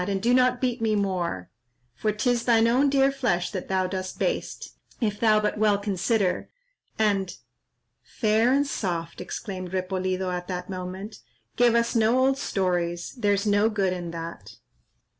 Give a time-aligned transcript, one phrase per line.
[0.09, 1.51] and do not beat me more,
[1.93, 6.49] For 'tis thine own dear flesh that thou dost baste, If thou but well consider,
[6.97, 7.37] and—"
[8.01, 11.19] "Fair and soft," exclaimed Repolido, at that moment,
[11.55, 14.55] "give us no old stories, there's no good in that.